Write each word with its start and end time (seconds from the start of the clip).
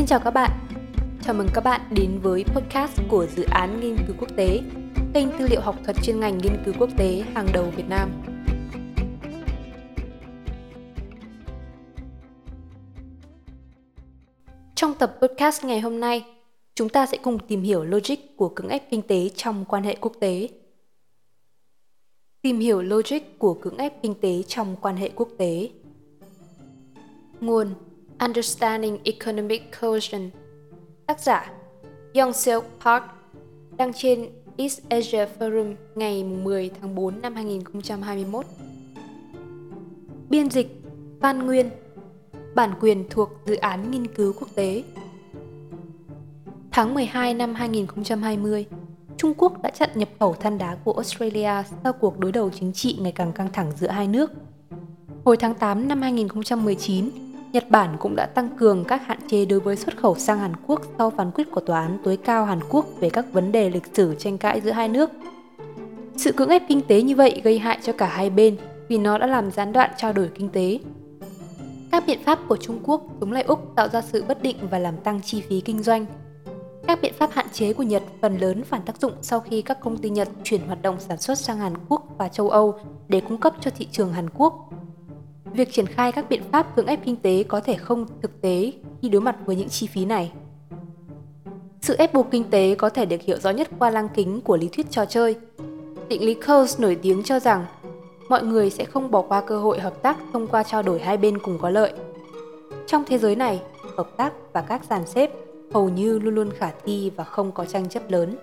Xin 0.00 0.06
chào 0.06 0.20
các 0.20 0.30
bạn. 0.30 0.50
Chào 1.22 1.34
mừng 1.34 1.48
các 1.54 1.64
bạn 1.64 1.80
đến 1.90 2.20
với 2.22 2.44
podcast 2.44 3.00
của 3.08 3.26
dự 3.26 3.44
án 3.50 3.80
nghiên 3.80 3.96
cứu 4.06 4.16
quốc 4.18 4.28
tế, 4.36 4.60
kênh 5.14 5.28
tư 5.38 5.46
liệu 5.50 5.60
học 5.60 5.76
thuật 5.84 5.96
chuyên 6.02 6.20
ngành 6.20 6.38
nghiên 6.38 6.62
cứu 6.64 6.74
quốc 6.78 6.88
tế 6.96 7.24
hàng 7.34 7.46
đầu 7.52 7.64
Việt 7.76 7.88
Nam. 7.88 8.22
Trong 14.74 14.94
tập 14.94 15.16
podcast 15.22 15.64
ngày 15.64 15.80
hôm 15.80 16.00
nay, 16.00 16.24
chúng 16.74 16.88
ta 16.88 17.06
sẽ 17.06 17.18
cùng 17.22 17.38
tìm 17.38 17.62
hiểu 17.62 17.84
logic 17.84 18.36
của 18.36 18.48
cưỡng 18.48 18.68
ép 18.68 18.90
kinh 18.90 19.02
tế 19.02 19.28
trong 19.28 19.64
quan 19.64 19.82
hệ 19.82 19.96
quốc 20.00 20.12
tế. 20.20 20.48
Tìm 22.42 22.58
hiểu 22.58 22.82
logic 22.82 23.38
của 23.38 23.54
cưỡng 23.54 23.76
ép 23.76 24.02
kinh 24.02 24.14
tế 24.20 24.42
trong 24.42 24.76
quan 24.80 24.96
hệ 24.96 25.10
quốc 25.14 25.28
tế. 25.38 25.70
Nguồn 27.40 27.74
Understanding 28.20 28.98
Economic 29.04 29.62
Cohesion. 29.80 30.30
Tác 31.06 31.20
giả 31.20 31.52
Yong 32.14 32.32
Seok 32.32 32.64
Park 32.84 33.04
đăng 33.76 33.92
trên 33.92 34.28
East 34.56 34.80
Asia 34.88 35.26
Forum 35.38 35.74
ngày 35.94 36.24
10 36.24 36.70
tháng 36.80 36.94
4 36.94 37.22
năm 37.22 37.34
2021 37.34 38.46
Biên 40.28 40.50
dịch 40.50 40.82
Phan 41.20 41.46
Nguyên 41.46 41.70
Bản 42.54 42.70
quyền 42.80 43.04
thuộc 43.10 43.30
dự 43.46 43.56
án 43.56 43.90
nghiên 43.90 44.06
cứu 44.06 44.32
quốc 44.40 44.48
tế. 44.54 44.82
Tháng 46.70 46.94
12 46.94 47.34
năm 47.34 47.54
2020, 47.54 48.66
Trung 49.16 49.34
Quốc 49.38 49.62
đã 49.62 49.70
chặn 49.70 49.90
nhập 49.94 50.08
khẩu 50.20 50.34
than 50.34 50.58
đá 50.58 50.76
của 50.84 50.92
Australia 50.92 51.52
sau 51.84 51.92
cuộc 51.92 52.18
đối 52.18 52.32
đầu 52.32 52.50
chính 52.50 52.72
trị 52.72 52.98
ngày 53.00 53.12
càng 53.12 53.32
căng 53.32 53.52
thẳng 53.52 53.72
giữa 53.76 53.88
hai 53.88 54.08
nước. 54.08 54.30
Hồi 55.24 55.36
tháng 55.36 55.54
8 55.54 55.88
năm 55.88 56.02
2019, 56.02 57.29
Nhật 57.52 57.70
Bản 57.70 57.96
cũng 58.00 58.16
đã 58.16 58.26
tăng 58.26 58.48
cường 58.56 58.84
các 58.84 59.06
hạn 59.06 59.18
chế 59.28 59.44
đối 59.44 59.60
với 59.60 59.76
xuất 59.76 59.96
khẩu 59.96 60.14
sang 60.14 60.38
Hàn 60.38 60.52
Quốc 60.66 60.80
sau 60.98 61.10
phán 61.10 61.30
quyết 61.30 61.50
của 61.50 61.60
Tòa 61.60 61.80
án 61.80 61.98
tối 62.04 62.16
cao 62.16 62.44
Hàn 62.44 62.60
Quốc 62.70 62.86
về 63.00 63.10
các 63.10 63.32
vấn 63.32 63.52
đề 63.52 63.70
lịch 63.70 63.86
sử 63.94 64.14
tranh 64.18 64.38
cãi 64.38 64.60
giữa 64.60 64.70
hai 64.70 64.88
nước. 64.88 65.10
Sự 66.16 66.32
cưỡng 66.32 66.48
ép 66.48 66.62
kinh 66.68 66.82
tế 66.82 67.02
như 67.02 67.16
vậy 67.16 67.40
gây 67.44 67.58
hại 67.58 67.78
cho 67.82 67.92
cả 67.92 68.06
hai 68.06 68.30
bên 68.30 68.56
vì 68.88 68.98
nó 68.98 69.18
đã 69.18 69.26
làm 69.26 69.50
gián 69.50 69.72
đoạn 69.72 69.90
trao 69.96 70.12
đổi 70.12 70.30
kinh 70.34 70.48
tế. 70.48 70.78
Các 71.92 72.04
biện 72.06 72.18
pháp 72.24 72.38
của 72.48 72.56
Trung 72.56 72.78
Quốc 72.84 73.02
chống 73.20 73.32
lại 73.32 73.42
Úc 73.42 73.76
tạo 73.76 73.88
ra 73.88 74.00
sự 74.00 74.24
bất 74.28 74.42
định 74.42 74.56
và 74.70 74.78
làm 74.78 74.96
tăng 74.96 75.20
chi 75.22 75.42
phí 75.48 75.60
kinh 75.60 75.82
doanh. 75.82 76.06
Các 76.86 76.98
biện 77.02 77.12
pháp 77.18 77.30
hạn 77.32 77.46
chế 77.52 77.72
của 77.72 77.82
Nhật 77.82 78.02
phần 78.22 78.38
lớn 78.38 78.64
phản 78.64 78.82
tác 78.82 79.00
dụng 79.00 79.12
sau 79.22 79.40
khi 79.40 79.62
các 79.62 79.80
công 79.80 79.98
ty 79.98 80.10
Nhật 80.10 80.28
chuyển 80.44 80.66
hoạt 80.66 80.82
động 80.82 80.96
sản 80.98 81.18
xuất 81.18 81.38
sang 81.38 81.58
Hàn 81.58 81.72
Quốc 81.88 82.02
và 82.18 82.28
châu 82.28 82.50
Âu 82.50 82.74
để 83.08 83.20
cung 83.20 83.38
cấp 83.38 83.54
cho 83.60 83.70
thị 83.70 83.88
trường 83.92 84.12
Hàn 84.12 84.30
Quốc 84.30 84.69
Việc 85.52 85.72
triển 85.72 85.86
khai 85.86 86.12
các 86.12 86.28
biện 86.28 86.42
pháp 86.52 86.76
cưỡng 86.76 86.86
ép 86.86 87.04
kinh 87.04 87.16
tế 87.16 87.44
có 87.48 87.60
thể 87.60 87.76
không 87.76 88.06
thực 88.22 88.40
tế 88.40 88.72
khi 89.02 89.08
đối 89.08 89.20
mặt 89.20 89.36
với 89.46 89.56
những 89.56 89.68
chi 89.68 89.86
phí 89.86 90.04
này. 90.04 90.32
Sự 91.80 91.94
ép 91.98 92.14
buộc 92.14 92.26
kinh 92.30 92.50
tế 92.50 92.74
có 92.74 92.88
thể 92.88 93.04
được 93.04 93.20
hiểu 93.20 93.36
rõ 93.38 93.50
nhất 93.50 93.68
qua 93.78 93.90
lăng 93.90 94.08
kính 94.14 94.40
của 94.40 94.56
lý 94.56 94.68
thuyết 94.68 94.90
trò 94.90 95.04
chơi. 95.04 95.36
Định 96.08 96.24
lý 96.24 96.34
Coase 96.34 96.82
nổi 96.82 96.98
tiếng 97.02 97.22
cho 97.22 97.40
rằng 97.40 97.66
mọi 98.28 98.42
người 98.42 98.70
sẽ 98.70 98.84
không 98.84 99.10
bỏ 99.10 99.22
qua 99.22 99.40
cơ 99.40 99.58
hội 99.58 99.80
hợp 99.80 100.02
tác 100.02 100.16
thông 100.32 100.46
qua 100.46 100.62
trao 100.62 100.82
đổi 100.82 101.00
hai 101.00 101.16
bên 101.16 101.38
cùng 101.38 101.58
có 101.58 101.70
lợi. 101.70 101.92
Trong 102.86 103.04
thế 103.06 103.18
giới 103.18 103.36
này, 103.36 103.60
hợp 103.96 104.16
tác 104.16 104.32
và 104.52 104.60
các 104.60 104.84
dàn 104.84 105.06
xếp 105.06 105.30
hầu 105.74 105.88
như 105.88 106.18
luôn 106.18 106.34
luôn 106.34 106.50
khả 106.58 106.70
thi 106.84 107.10
và 107.16 107.24
không 107.24 107.52
có 107.52 107.64
tranh 107.64 107.88
chấp 107.88 108.10
lớn. 108.10 108.36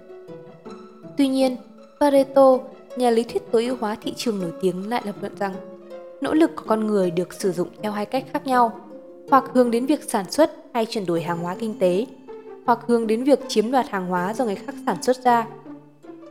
Tuy 1.18 1.28
nhiên, 1.28 1.58
Pareto, 2.00 2.58
nhà 2.98 3.10
lý 3.10 3.24
thuyết 3.24 3.52
tối 3.52 3.66
ưu 3.66 3.76
hóa 3.80 3.96
thị 4.02 4.14
trường 4.18 4.40
nổi 4.42 4.52
tiếng 4.62 4.90
lại 4.90 5.02
lập 5.06 5.16
luận 5.22 5.36
rằng 5.40 5.54
nỗ 6.22 6.34
lực 6.34 6.56
của 6.56 6.64
con 6.68 6.88
người 6.88 7.12
được 7.12 7.34
sử 7.34 7.52
dụng 7.52 7.68
theo 7.82 7.92
hai 7.92 8.06
cách 8.06 8.26
khác 8.34 8.48
nhau, 8.48 8.80
hoặc 9.30 9.44
hướng 9.54 9.72
đến 9.72 9.86
việc 9.86 10.04
sản 10.12 10.32
xuất 10.32 10.52
hay 10.74 10.86
chuyển 10.86 11.06
đổi 11.06 11.22
hàng 11.22 11.38
hóa 11.38 11.56
kinh 11.60 11.80
tế, 11.80 12.06
hoặc 12.66 12.80
hướng 12.88 13.08
đến 13.08 13.24
việc 13.24 13.40
chiếm 13.48 13.72
đoạt 13.72 13.90
hàng 13.90 14.08
hóa 14.08 14.34
do 14.34 14.46
người 14.46 14.56
khác 14.56 14.76
sản 14.86 15.04
xuất 15.04 15.24
ra. 15.24 15.48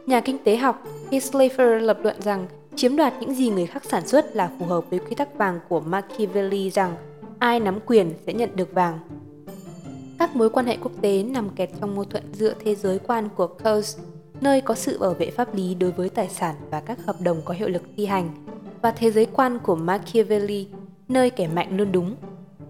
Nhà 0.07 0.21
kinh 0.21 0.39
tế 0.45 0.57
học 0.57 0.83
Hislafer 1.11 1.79
lập 1.79 1.99
luận 2.03 2.17
rằng 2.23 2.47
chiếm 2.77 2.97
đoạt 2.97 3.15
những 3.21 3.35
gì 3.35 3.51
người 3.51 3.67
khác 3.67 3.85
sản 3.85 4.07
xuất 4.07 4.37
là 4.37 4.51
phù 4.59 4.67
hợp 4.67 4.91
với 4.91 4.99
quy 4.99 5.15
tắc 5.15 5.39
vàng 5.39 5.61
của 5.69 5.81
Machiavelli 5.81 6.71
rằng 6.71 6.95
ai 7.39 7.61
nắm 7.61 7.79
quyền 7.87 8.13
sẽ 8.27 8.33
nhận 8.33 8.51
được 8.55 8.75
vàng. 8.75 8.99
Các 10.19 10.37
mối 10.37 10.51
quan 10.51 10.67
hệ 10.67 10.77
quốc 10.83 10.93
tế 11.01 11.23
nằm 11.23 11.51
kẹt 11.51 11.71
trong 11.81 11.95
mâu 11.95 12.05
thuẫn 12.05 12.23
giữa 12.33 12.55
thế 12.65 12.75
giới 12.75 12.99
quan 12.99 13.29
của 13.37 13.47
Coase, 13.47 14.03
nơi 14.41 14.61
có 14.61 14.75
sự 14.75 14.99
bảo 14.99 15.15
vệ 15.15 15.31
pháp 15.31 15.55
lý 15.55 15.75
đối 15.75 15.91
với 15.91 16.09
tài 16.09 16.29
sản 16.29 16.55
và 16.71 16.81
các 16.81 16.99
hợp 17.07 17.17
đồng 17.21 17.41
có 17.45 17.55
hiệu 17.55 17.69
lực 17.69 17.83
thi 17.97 18.07
hành, 18.07 18.31
và 18.87 18.93
thế 18.93 19.11
giới 19.11 19.27
quan 19.27 19.59
của 19.59 19.77
Machiavelli, 19.77 20.69
nơi 21.09 21.31
kẻ 21.31 21.49
mạnh 21.49 21.77
luôn 21.77 21.93
đúng. 21.93 22.17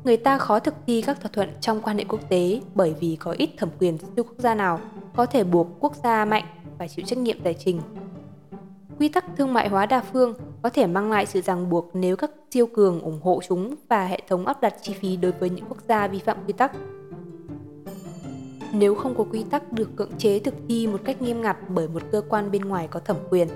Người 0.04 0.16
ta 0.16 0.38
khó 0.38 0.58
thực 0.58 0.74
thi 0.86 1.02
các 1.02 1.20
thỏa 1.20 1.30
thuận 1.32 1.50
trong 1.60 1.80
quan 1.80 1.98
hệ 1.98 2.04
quốc 2.08 2.20
tế 2.28 2.60
bởi 2.74 2.94
vì 3.00 3.16
có 3.20 3.30
ít 3.30 3.50
thẩm 3.56 3.68
quyền 3.80 3.98
siêu 3.98 4.24
quốc 4.24 4.38
gia 4.38 4.54
nào 4.54 4.80
có 5.16 5.26
thể 5.26 5.44
buộc 5.44 5.66
quốc 5.80 5.92
gia 6.04 6.24
mạnh 6.24 6.44
phải 6.78 6.88
chịu 6.88 7.04
trách 7.08 7.18
nhiệm 7.18 7.40
tài 7.40 7.54
chính. 7.54 7.80
Quy 8.98 9.08
tắc 9.08 9.24
thương 9.36 9.52
mại 9.52 9.68
hóa 9.68 9.86
đa 9.86 10.00
phương 10.12 10.34
có 10.62 10.70
thể 10.70 10.86
mang 10.86 11.10
lại 11.10 11.26
sự 11.26 11.40
ràng 11.40 11.70
buộc 11.70 11.90
nếu 11.94 12.16
các 12.16 12.30
siêu 12.50 12.66
cường 12.66 13.00
ủng 13.00 13.20
hộ 13.22 13.40
chúng 13.48 13.74
và 13.88 14.06
hệ 14.06 14.20
thống 14.28 14.46
áp 14.46 14.60
đặt 14.60 14.74
chi 14.82 14.92
phí 14.92 15.16
đối 15.16 15.32
với 15.32 15.50
những 15.50 15.64
quốc 15.68 15.78
gia 15.88 16.08
vi 16.08 16.18
phạm 16.18 16.36
quy 16.46 16.52
tắc. 16.52 16.72
Nếu 18.72 18.94
không 18.94 19.14
có 19.14 19.24
quy 19.32 19.44
tắc 19.50 19.72
được 19.72 19.96
cưỡng 19.96 20.12
chế 20.18 20.38
thực 20.38 20.54
thi 20.68 20.86
một 20.86 21.00
cách 21.04 21.22
nghiêm 21.22 21.42
ngặt 21.42 21.56
bởi 21.68 21.88
một 21.88 22.02
cơ 22.12 22.22
quan 22.28 22.50
bên 22.50 22.62
ngoài 22.62 22.88
có 22.90 23.00
thẩm 23.00 23.16
quyền, 23.30 23.48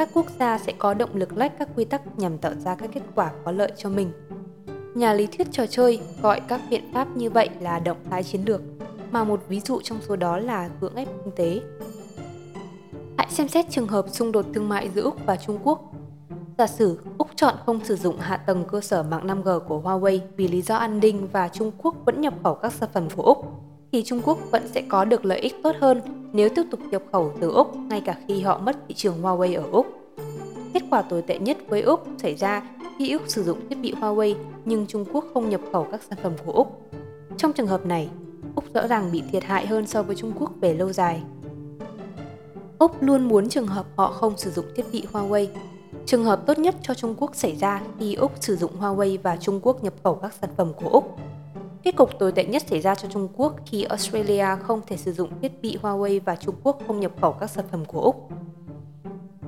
các 0.00 0.08
quốc 0.14 0.26
gia 0.38 0.58
sẽ 0.58 0.72
có 0.78 0.94
động 0.94 1.10
lực 1.14 1.36
lách 1.36 1.58
các 1.58 1.68
quy 1.76 1.84
tắc 1.84 2.18
nhằm 2.18 2.38
tạo 2.38 2.52
ra 2.54 2.74
các 2.74 2.90
kết 2.92 3.00
quả 3.14 3.32
có 3.44 3.52
lợi 3.52 3.72
cho 3.76 3.88
mình. 3.88 4.12
Nhà 4.94 5.12
lý 5.12 5.26
thuyết 5.26 5.46
trò 5.52 5.66
chơi 5.66 6.00
gọi 6.22 6.40
các 6.40 6.60
biện 6.70 6.90
pháp 6.94 7.16
như 7.16 7.30
vậy 7.30 7.48
là 7.60 7.78
động 7.78 7.96
thái 8.10 8.22
chiến 8.22 8.40
lược, 8.46 8.60
mà 9.10 9.24
một 9.24 9.42
ví 9.48 9.60
dụ 9.60 9.80
trong 9.80 9.98
số 10.08 10.16
đó 10.16 10.38
là 10.38 10.68
cưỡng 10.80 10.94
ép 10.94 11.08
kinh 11.24 11.34
tế. 11.36 11.60
Hãy 13.18 13.26
xem 13.30 13.48
xét 13.48 13.70
trường 13.70 13.88
hợp 13.88 14.06
xung 14.08 14.32
đột 14.32 14.46
thương 14.54 14.68
mại 14.68 14.90
giữa 14.94 15.02
Úc 15.02 15.26
và 15.26 15.36
Trung 15.36 15.58
Quốc. 15.64 15.92
Giả 16.58 16.66
sử 16.66 17.00
Úc 17.18 17.28
chọn 17.36 17.54
không 17.66 17.84
sử 17.84 17.96
dụng 17.96 18.18
hạ 18.18 18.36
tầng 18.36 18.64
cơ 18.64 18.80
sở 18.80 19.02
mạng 19.02 19.26
5G 19.26 19.60
của 19.60 19.80
Huawei 19.80 20.18
vì 20.36 20.48
lý 20.48 20.62
do 20.62 20.76
an 20.76 21.00
ninh 21.00 21.28
và 21.32 21.48
Trung 21.48 21.72
Quốc 21.78 21.94
vẫn 22.04 22.20
nhập 22.20 22.34
khẩu 22.42 22.54
các 22.54 22.72
sản 22.72 22.88
phẩm 22.92 23.08
của 23.16 23.22
Úc, 23.22 23.46
thì 23.92 24.02
Trung 24.02 24.20
Quốc 24.24 24.38
vẫn 24.50 24.68
sẽ 24.68 24.82
có 24.88 25.04
được 25.04 25.24
lợi 25.24 25.38
ích 25.38 25.56
tốt 25.62 25.76
hơn 25.80 26.00
nếu 26.32 26.48
tiếp 26.48 26.62
tục 26.70 26.80
nhập 26.90 27.02
khẩu 27.12 27.32
từ 27.40 27.50
Úc 27.50 27.76
ngay 27.76 28.00
cả 28.00 28.16
khi 28.28 28.40
họ 28.40 28.58
mất 28.58 28.76
thị 28.88 28.94
trường 28.94 29.22
Huawei 29.22 29.62
ở 29.62 29.68
Úc. 29.72 29.86
Kết 30.74 30.82
quả 30.90 31.02
tồi 31.02 31.22
tệ 31.22 31.38
nhất 31.38 31.56
với 31.68 31.82
Úc 31.82 32.06
xảy 32.18 32.34
ra 32.34 32.62
khi 32.98 33.12
Úc 33.12 33.22
sử 33.26 33.44
dụng 33.44 33.68
thiết 33.68 33.78
bị 33.82 33.94
Huawei 34.00 34.34
nhưng 34.64 34.86
Trung 34.86 35.04
Quốc 35.12 35.24
không 35.34 35.50
nhập 35.50 35.60
khẩu 35.72 35.86
các 35.92 36.02
sản 36.02 36.18
phẩm 36.22 36.32
của 36.46 36.52
Úc. 36.52 36.90
Trong 37.36 37.52
trường 37.52 37.66
hợp 37.66 37.86
này, 37.86 38.08
Úc 38.54 38.74
rõ 38.74 38.86
ràng 38.86 39.12
bị 39.12 39.22
thiệt 39.32 39.44
hại 39.44 39.66
hơn 39.66 39.86
so 39.86 40.02
với 40.02 40.16
Trung 40.16 40.32
Quốc 40.38 40.50
về 40.60 40.74
lâu 40.74 40.92
dài. 40.92 41.22
Úc 42.78 43.02
luôn 43.02 43.28
muốn 43.28 43.48
trường 43.48 43.66
hợp 43.66 43.86
họ 43.96 44.10
không 44.10 44.36
sử 44.36 44.50
dụng 44.50 44.64
thiết 44.76 44.84
bị 44.92 45.04
Huawei. 45.12 45.46
Trường 46.06 46.24
hợp 46.24 46.46
tốt 46.46 46.58
nhất 46.58 46.74
cho 46.82 46.94
Trung 46.94 47.14
Quốc 47.18 47.34
xảy 47.34 47.56
ra 47.56 47.82
khi 47.98 48.14
Úc 48.14 48.32
sử 48.40 48.56
dụng 48.56 48.70
Huawei 48.80 49.18
và 49.22 49.36
Trung 49.36 49.60
Quốc 49.62 49.84
nhập 49.84 49.94
khẩu 50.02 50.14
các 50.14 50.34
sản 50.40 50.50
phẩm 50.56 50.72
của 50.76 50.88
Úc 50.88 51.16
Kết 51.82 51.96
cục 51.96 52.18
tồi 52.18 52.32
tệ 52.32 52.44
nhất 52.44 52.62
xảy 52.66 52.80
ra 52.80 52.94
cho 52.94 53.08
Trung 53.08 53.28
Quốc 53.36 53.54
khi 53.66 53.82
Australia 53.82 54.46
không 54.62 54.80
thể 54.86 54.96
sử 54.96 55.12
dụng 55.12 55.30
thiết 55.42 55.62
bị 55.62 55.78
Huawei 55.82 56.20
và 56.24 56.36
Trung 56.36 56.54
Quốc 56.62 56.78
không 56.86 57.00
nhập 57.00 57.12
khẩu 57.20 57.32
các 57.32 57.50
sản 57.50 57.64
phẩm 57.70 57.84
của 57.84 58.00
Úc. 58.00 58.28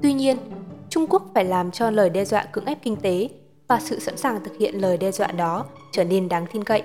Tuy 0.03 0.13
nhiên, 0.13 0.37
Trung 0.89 1.07
Quốc 1.07 1.23
phải 1.35 1.45
làm 1.45 1.71
cho 1.71 1.91
lời 1.91 2.11
đe 2.11 2.25
dọa 2.25 2.45
cưỡng 2.45 2.65
ép 2.65 2.79
kinh 2.83 2.97
tế 2.97 3.29
và 3.69 3.81
sự 3.81 3.99
sẵn 3.99 4.17
sàng 4.17 4.45
thực 4.45 4.59
hiện 4.59 4.81
lời 4.81 4.97
đe 4.97 5.13
dọa 5.13 5.27
đó 5.27 5.65
trở 5.93 6.05
nên 6.05 6.29
đáng 6.29 6.47
tin 6.53 6.65
cậy. 6.65 6.83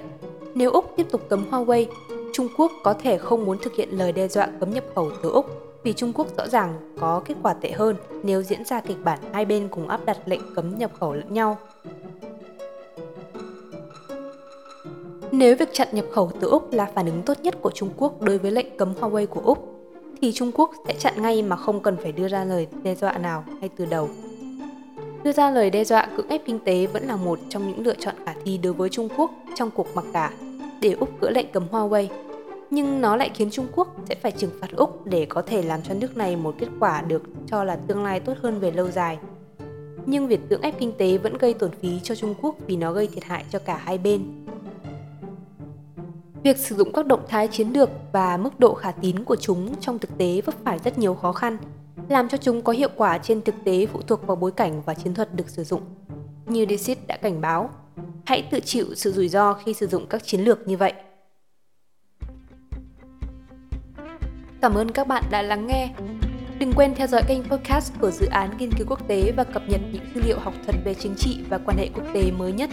Nếu 0.56 0.72
Úc 0.72 0.94
tiếp 0.97 1.08
tục 1.12 1.22
cấm 1.30 1.46
Huawei, 1.52 1.85
Trung 2.34 2.47
Quốc 2.58 2.72
có 2.84 2.94
thể 2.94 3.18
không 3.18 3.46
muốn 3.46 3.58
thực 3.62 3.75
hiện 3.75 3.90
lời 3.91 4.12
đe 4.12 4.28
dọa 4.28 4.47
cấm 4.59 4.72
nhập 4.72 4.84
khẩu 4.96 5.12
từ 5.24 5.29
Úc 5.29 5.46
vì 5.84 5.94
Trung 5.94 6.14
Quốc 6.14 6.28
rõ 6.38 6.47
ràng 6.47 6.96
có 7.00 7.22
kết 7.25 7.35
quả 7.44 7.53
tệ 7.53 7.72
hơn 7.72 7.96
nếu 8.24 8.41
diễn 8.41 8.66
ra 8.66 8.81
kịch 8.81 8.97
bản 9.03 9.19
hai 9.34 9.46
bên 9.46 9.68
cùng 9.68 9.88
áp 9.88 10.06
đặt 10.06 10.18
lệnh 10.25 10.41
cấm 10.56 10.78
nhập 10.78 10.91
khẩu 11.00 11.14
lẫn 11.14 11.34
nhau. 11.34 11.58
Nếu 15.32 15.56
việc 15.56 15.70
chặn 15.74 15.88
nhập 15.91 16.06
khẩu 16.12 16.32
từ 16.40 16.47
Úc 16.47 16.74
là 16.74 16.85
phản 16.85 17.06
ứng 17.06 17.22
tốt 17.22 17.38
nhất 17.44 17.56
của 17.62 17.72
Trung 17.72 17.90
Quốc 17.97 18.22
đối 18.22 18.38
với 18.38 18.52
lệnh 18.52 18.78
cấm 18.78 18.94
Huawei 19.00 19.28
của 19.28 19.41
Úc, 19.44 19.74
thì 20.22 20.32
Trung 20.32 20.52
Quốc 20.52 20.72
sẽ 20.88 20.94
chặn 21.00 21.22
ngay 21.22 21.41
mà 21.44 21.56
không 21.56 21.79
cần 21.79 21.97
phải 21.97 22.12
đưa 22.12 22.28
ra 22.28 22.44
lời 22.44 22.68
đe 22.84 22.96
dọa 22.96 23.18
nào 23.18 23.44
ngay 23.59 23.70
từ 23.78 23.85
đầu. 23.85 24.09
Đưa 25.24 25.32
ra 25.32 25.52
lời 25.52 25.70
đe 25.70 25.84
dọa 25.84 26.08
cưỡng 26.18 26.28
ép 26.28 26.41
kinh 26.46 26.59
tế 26.59 26.88
vẫn 26.88 27.03
là 27.03 27.16
một 27.16 27.40
trong 27.50 27.68
những 27.68 27.85
lựa 27.85 27.96
chọn 28.00 28.16
khả 28.26 28.34
thi 28.46 28.58
đối 28.58 28.74
với 28.74 28.90
Trung 28.90 29.09
Quốc 29.18 29.32
trong 29.56 29.72
cuộc 29.72 29.88
mặc 29.96 30.06
cả 30.14 30.32
để 30.82 30.91
Úc 30.91 31.22
gỡ 31.22 31.30
lệnh 31.30 31.52
cấm 31.52 31.64
Huawei. 31.72 32.08
Nhưng 32.70 33.02
nó 33.02 33.16
lại 33.16 33.32
khiến 33.35 33.50
Trung 33.52 33.68
Quốc 33.76 33.96
sẽ 34.09 34.16
phải 34.16 34.32
trừng 34.32 34.52
phạt 34.62 34.72
Úc 34.76 35.06
để 35.06 35.26
có 35.30 35.41
thể 35.41 35.64
làm 35.64 35.82
cho 35.84 35.94
nước 35.94 36.18
này 36.18 36.35
một 36.35 36.56
kết 36.59 36.68
quả 36.80 37.02
được 37.02 37.22
cho 37.47 37.64
là 37.64 37.76
tương 37.76 38.03
lai 38.03 38.20
tốt 38.20 38.34
hơn 38.41 38.59
về 38.59 38.72
lâu 38.72 38.91
dài. 38.91 39.18
Nhưng 40.06 40.28
việc 40.28 40.40
cưỡng 40.50 40.62
ép 40.62 40.80
kinh 40.80 40.91
tế 40.97 41.18
vẫn 41.18 41.38
gây 41.38 41.53
tổn 41.53 41.72
phí 41.82 42.00
cho 42.03 42.16
Trung 42.16 42.34
Quốc 42.41 42.56
vì 42.68 42.76
nó 42.76 42.94
gây 42.94 43.08
thiệt 43.08 43.23
hại 43.23 43.46
cho 43.52 43.59
cả 43.59 43.82
hai 43.84 43.97
bên. 43.97 44.46
Việc 46.47 46.58
sử 46.58 46.76
dụng 46.76 46.94
các 46.94 47.05
động 47.05 47.26
thái 47.28 47.47
chiến 47.47 47.73
lược 47.73 47.90
và 48.11 48.38
mức 48.38 48.59
độ 48.59 48.73
khả 48.73 48.91
tín 48.91 49.23
của 49.23 49.35
chúng 49.35 49.76
trong 49.82 49.99
thực 49.99 50.17
tế 50.17 50.41
vấp 50.46 50.55
phải 50.66 50.79
rất 50.79 50.97
nhiều 50.97 51.16
khó 51.16 51.32
khăn, 51.32 51.58
làm 52.09 52.29
cho 52.29 52.38
chúng 52.38 52.61
có 52.61 52.73
hiệu 52.73 52.90
quả 52.96 53.17
trên 53.17 53.41
thực 53.41 53.55
tế 53.64 53.85
phụ 53.85 54.02
thuộc 54.02 54.28
vào 54.28 54.35
bối 54.35 54.52
cảnh 54.52 54.82
và 54.85 54.94
chiến 54.94 55.14
thuật 55.14 55.35
được 55.35 55.49
sử 55.49 55.64
dụng. 55.64 55.82
Như 56.46 56.66
Desit 56.70 57.08
đã 57.08 57.17
cảnh 57.17 57.41
báo, 57.41 57.70
hãy 58.26 58.47
tự 58.52 58.59
chịu 58.59 58.85
sự 58.96 59.11
rủi 59.11 59.29
ro 59.29 59.53
khi 59.53 59.73
sử 59.73 59.88
dụng 59.88 60.08
các 60.08 60.23
chiến 60.26 60.41
lược 60.41 60.67
như 60.67 60.78
vậy. 60.78 60.94
Cảm 64.61 64.73
ơn 64.73 64.91
các 64.91 65.08
bạn 65.08 65.23
đã 65.32 65.41
lắng 65.41 65.67
nghe. 65.67 65.94
Đừng 66.59 66.73
quên 66.73 66.96
theo 66.96 67.08
dõi 67.08 67.22
kênh 67.28 67.44
podcast 67.44 67.94
của 68.02 68.11
dự 68.11 68.28
án 68.28 68.58
nghiên 68.58 68.72
cứu 68.78 68.88
quốc 68.90 69.08
tế 69.08 69.32
và 69.38 69.44
cập 69.44 69.64
nhật 69.70 69.82
những 69.91 70.05
tư 70.16 70.22
liệu 70.26 70.40
học 70.40 70.53
thuật 70.66 70.76
về 70.85 70.94
chính 70.94 71.16
trị 71.17 71.40
và 71.49 71.58
quan 71.58 71.78
hệ 71.78 71.90
quốc 71.94 72.05
tế 72.14 72.32
mới 72.32 72.52
nhất 72.52 72.70